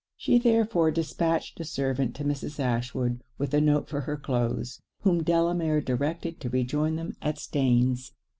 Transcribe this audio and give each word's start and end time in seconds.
She 0.17 0.39
therefore 0.39 0.89
dispatched 0.89 1.59
a 1.59 1.63
servant 1.63 2.15
to 2.15 2.23
Mrs. 2.23 2.59
Ashwood 2.59 3.19
with 3.37 3.53
a 3.53 3.61
note 3.61 3.87
for 3.87 4.01
her 4.01 4.17
cloaths, 4.17 4.79
whom 5.01 5.21
Delamere 5.21 5.79
directed 5.79 6.39
to 6.41 6.49
rejoin 6.49 6.95
them 6.95 7.15
at 7.21 7.37
Staines. 7.37 8.11